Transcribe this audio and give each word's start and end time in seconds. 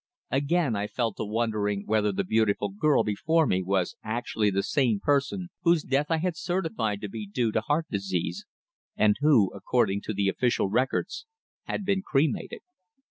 Again 0.31 0.75
I 0.75 0.87
fell 0.87 1.13
to 1.13 1.23
wondering 1.23 1.85
whether 1.85 2.11
the 2.11 2.23
beautiful 2.23 2.69
girl 2.69 3.03
before 3.03 3.45
me 3.45 3.61
was 3.61 3.95
actually 4.03 4.49
the 4.49 4.63
same 4.63 4.99
person 4.99 5.49
whose 5.61 5.83
death 5.83 6.07
I 6.09 6.17
had 6.17 6.35
certified 6.35 7.01
to 7.01 7.07
be 7.07 7.27
due 7.27 7.51
to 7.51 7.61
heart 7.61 7.85
disease, 7.91 8.47
and 8.97 9.15
who, 9.19 9.53
according 9.53 10.01
to 10.05 10.13
the 10.15 10.27
official 10.27 10.69
records, 10.69 11.27
had 11.65 11.85
been 11.85 12.01
cremated. 12.03 12.61